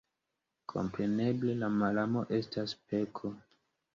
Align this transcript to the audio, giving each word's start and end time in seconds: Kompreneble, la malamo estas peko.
Kompreneble, 0.71 1.53
la 1.59 1.69
malamo 1.75 2.25
estas 2.39 2.75
peko. 2.93 3.35